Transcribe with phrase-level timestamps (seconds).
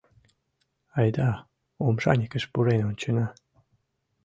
[0.99, 1.29] Айда,
[1.85, 3.27] омшаникыш пурен ончена.